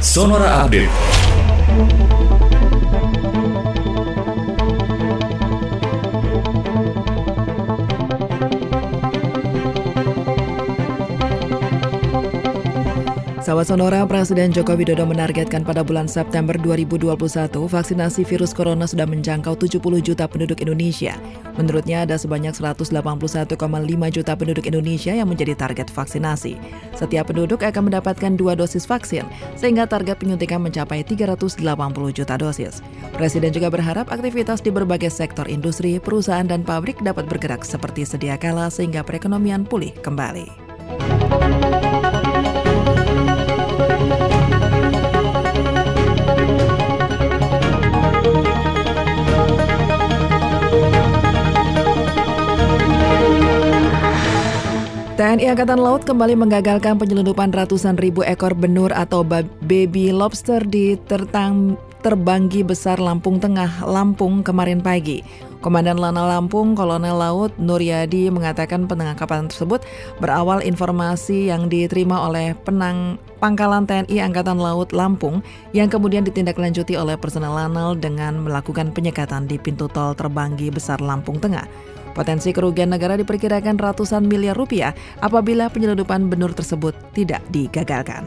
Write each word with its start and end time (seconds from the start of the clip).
Sonora 0.00 0.64
Update. 0.64 2.07
Sahabat 13.48 13.72
Sonora, 13.72 14.04
Presiden 14.04 14.52
Joko 14.52 14.76
Widodo 14.76 15.08
menargetkan 15.08 15.64
pada 15.64 15.80
bulan 15.80 16.04
September 16.04 16.52
2021 16.52 17.16
vaksinasi 17.48 18.20
virus 18.28 18.52
corona 18.52 18.84
sudah 18.84 19.08
menjangkau 19.08 19.56
70 19.56 20.04
juta 20.04 20.28
penduduk 20.28 20.60
Indonesia. 20.60 21.16
Menurutnya 21.56 22.04
ada 22.04 22.20
sebanyak 22.20 22.52
181,5 22.52 23.56
juta 24.12 24.32
penduduk 24.36 24.68
Indonesia 24.68 25.16
yang 25.16 25.32
menjadi 25.32 25.56
target 25.56 25.88
vaksinasi. 25.88 26.60
Setiap 26.92 27.32
penduduk 27.32 27.64
akan 27.64 27.88
mendapatkan 27.88 28.36
dua 28.36 28.52
dosis 28.52 28.84
vaksin, 28.84 29.24
sehingga 29.56 29.88
target 29.88 30.20
penyuntikan 30.20 30.60
mencapai 30.60 31.00
380 31.00 31.56
juta 32.12 32.36
dosis. 32.36 32.84
Presiden 33.16 33.56
juga 33.56 33.72
berharap 33.72 34.12
aktivitas 34.12 34.60
di 34.60 34.68
berbagai 34.68 35.08
sektor 35.08 35.48
industri, 35.48 35.96
perusahaan, 35.96 36.44
dan 36.44 36.68
pabrik 36.68 37.00
dapat 37.00 37.24
bergerak 37.24 37.64
seperti 37.64 38.04
sedia 38.04 38.36
kala 38.36 38.68
sehingga 38.68 39.00
perekonomian 39.00 39.64
pulih 39.64 39.96
kembali. 40.04 40.68
TNI 55.18 55.50
Angkatan 55.50 55.82
Laut 55.82 56.06
kembali 56.06 56.38
menggagalkan 56.38 56.94
penyelundupan 56.94 57.50
ratusan 57.50 57.98
ribu 57.98 58.22
ekor 58.22 58.54
benur 58.54 58.94
atau 58.94 59.26
baby 59.66 60.14
lobster 60.14 60.62
di 60.62 60.94
Tertang 61.10 61.74
Terbanggi 62.06 62.62
Besar 62.62 63.02
Lampung 63.02 63.42
Tengah, 63.42 63.82
Lampung 63.82 64.46
kemarin 64.46 64.78
pagi. 64.78 65.26
Komandan 65.58 65.98
Lana 65.98 66.22
Lampung, 66.22 66.78
Kolonel 66.78 67.18
Laut 67.18 67.50
Nuryadi 67.58 68.30
mengatakan 68.30 68.86
penangkapan 68.86 69.50
tersebut 69.50 69.82
berawal 70.22 70.62
informasi 70.62 71.50
yang 71.50 71.66
diterima 71.66 72.22
oleh 72.22 72.54
penang 72.62 73.18
Pangkalan 73.42 73.90
TNI 73.90 74.22
Angkatan 74.22 74.62
Laut 74.62 74.94
Lampung 74.94 75.42
yang 75.74 75.90
kemudian 75.90 76.22
ditindaklanjuti 76.22 76.94
oleh 76.94 77.18
personel 77.18 77.58
Lanal 77.58 77.98
dengan 77.98 78.38
melakukan 78.38 78.94
penyekatan 78.94 79.50
di 79.50 79.58
pintu 79.58 79.90
tol 79.90 80.14
Terbanggi 80.14 80.70
Besar 80.70 81.02
Lampung 81.02 81.42
Tengah. 81.42 81.66
Potensi 82.18 82.50
kerugian 82.50 82.90
negara 82.90 83.14
diperkirakan 83.14 83.78
ratusan 83.78 84.26
miliar 84.26 84.58
rupiah 84.58 84.90
apabila 85.22 85.70
penyelundupan 85.70 86.26
benur 86.26 86.50
tersebut 86.50 86.90
tidak 87.14 87.46
digagalkan. 87.54 88.26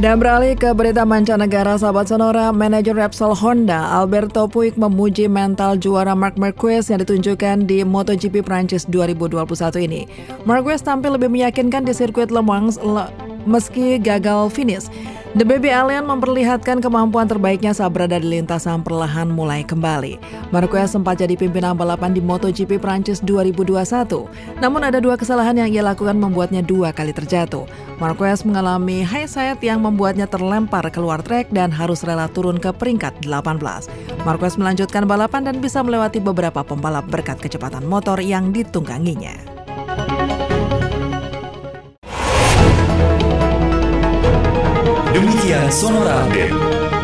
Dan 0.00 0.16
beralih 0.16 0.56
ke 0.56 0.72
berita 0.72 1.04
mancanegara, 1.04 1.76
sahabat 1.76 2.08
Sonora, 2.08 2.56
manajer 2.56 2.96
Repsol 2.96 3.36
Honda, 3.36 4.00
Alberto 4.00 4.48
Puig 4.48 4.72
memuji 4.80 5.28
mental 5.28 5.76
juara 5.76 6.16
Mark 6.16 6.40
Marquez 6.40 6.88
yang 6.88 7.04
ditunjukkan 7.04 7.68
di 7.68 7.84
MotoGP 7.84 8.40
Prancis 8.40 8.88
2021 8.88 9.44
ini. 9.84 10.08
Marquez 10.48 10.80
tampil 10.80 11.20
lebih 11.20 11.28
meyakinkan 11.28 11.84
di 11.84 11.92
sirkuit 11.92 12.32
Le 12.32 12.40
Mans 12.40 12.80
meski 13.44 14.00
gagal 14.00 14.48
finish. 14.48 14.88
The 15.30 15.46
Baby 15.46 15.70
Alien 15.70 16.10
memperlihatkan 16.10 16.82
kemampuan 16.82 17.30
terbaiknya 17.30 17.70
saat 17.70 17.94
berada 17.94 18.18
di 18.18 18.26
lintasan 18.26 18.82
perlahan 18.82 19.30
mulai 19.30 19.62
kembali. 19.62 20.18
Marquez 20.50 20.90
sempat 20.90 21.22
jadi 21.22 21.38
pimpinan 21.38 21.78
balapan 21.78 22.10
di 22.10 22.18
MotoGP 22.18 22.82
Prancis 22.82 23.22
2021. 23.22 24.26
Namun 24.58 24.82
ada 24.82 24.98
dua 24.98 25.14
kesalahan 25.14 25.54
yang 25.54 25.70
ia 25.70 25.86
lakukan 25.86 26.18
membuatnya 26.18 26.66
dua 26.66 26.90
kali 26.90 27.14
terjatuh. 27.14 27.62
Marquez 28.02 28.42
mengalami 28.42 29.06
high 29.06 29.30
side 29.30 29.62
yang 29.62 29.78
membuatnya 29.78 30.26
terlempar 30.26 30.90
keluar 30.90 31.22
trek 31.22 31.46
dan 31.54 31.70
harus 31.70 32.02
rela 32.02 32.26
turun 32.34 32.58
ke 32.58 32.74
peringkat 32.74 33.22
18. 33.22 33.62
Marquez 34.26 34.58
melanjutkan 34.58 35.06
balapan 35.06 35.46
dan 35.46 35.62
bisa 35.62 35.78
melewati 35.78 36.18
beberapa 36.18 36.66
pembalap 36.66 37.06
berkat 37.06 37.38
kecepatan 37.38 37.86
motor 37.86 38.18
yang 38.18 38.50
ditungganginya. 38.50 39.49
Demikian 45.50 45.72
Sonora 45.72 46.30
Update. 46.30 46.99